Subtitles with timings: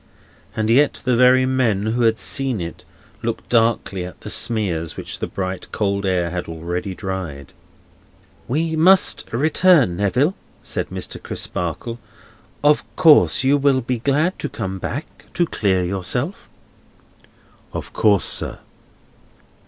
[0.55, 2.85] And yet the very men who had seen it
[3.21, 7.53] looked darkly at the smears which the bright cold air had already dried.
[8.47, 10.33] "We must return, Neville,"
[10.63, 11.21] said Mr.
[11.21, 11.99] Crisparkle;
[12.63, 16.47] "of course you will be glad to come back to clear yourself?"
[17.71, 18.57] "Of course, sir."